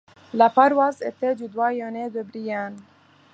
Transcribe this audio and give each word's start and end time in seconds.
La 0.33 0.49
paroisse 0.49 1.03
était 1.03 1.35
du 1.35 1.47
doyenné 1.47 2.09
de 2.09 2.23
Brienne. 2.23 2.77